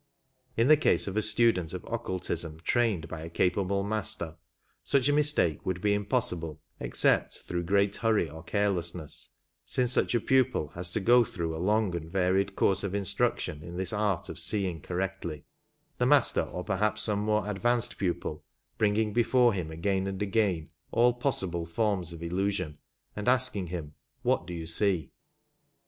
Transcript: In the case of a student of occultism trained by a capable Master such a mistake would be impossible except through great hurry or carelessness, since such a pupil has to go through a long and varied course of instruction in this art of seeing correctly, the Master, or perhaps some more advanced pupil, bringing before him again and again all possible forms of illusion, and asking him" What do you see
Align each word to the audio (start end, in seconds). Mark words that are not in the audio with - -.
In 0.57 0.67
the 0.67 0.77
case 0.77 1.07
of 1.07 1.15
a 1.15 1.21
student 1.21 1.73
of 1.75 1.83
occultism 1.87 2.59
trained 2.61 3.07
by 3.07 3.21
a 3.21 3.29
capable 3.29 3.83
Master 3.83 4.35
such 4.81 5.07
a 5.07 5.13
mistake 5.13 5.63
would 5.63 5.79
be 5.79 5.93
impossible 5.93 6.59
except 6.79 7.43
through 7.43 7.61
great 7.65 7.97
hurry 7.97 8.27
or 8.27 8.41
carelessness, 8.41 9.29
since 9.63 9.91
such 9.91 10.15
a 10.15 10.19
pupil 10.19 10.69
has 10.69 10.89
to 10.93 10.99
go 10.99 11.23
through 11.23 11.55
a 11.55 11.61
long 11.61 11.95
and 11.95 12.09
varied 12.09 12.55
course 12.55 12.83
of 12.83 12.95
instruction 12.95 13.61
in 13.61 13.77
this 13.77 13.93
art 13.93 14.27
of 14.27 14.39
seeing 14.39 14.81
correctly, 14.81 15.45
the 15.99 16.07
Master, 16.07 16.41
or 16.41 16.63
perhaps 16.63 17.03
some 17.03 17.19
more 17.19 17.47
advanced 17.47 17.99
pupil, 17.99 18.43
bringing 18.79 19.13
before 19.13 19.53
him 19.53 19.69
again 19.69 20.07
and 20.07 20.23
again 20.23 20.67
all 20.91 21.13
possible 21.13 21.63
forms 21.67 22.11
of 22.11 22.23
illusion, 22.23 22.79
and 23.15 23.27
asking 23.27 23.67
him" 23.67 23.93
What 24.23 24.47
do 24.47 24.53
you 24.55 24.65
see 24.65 25.11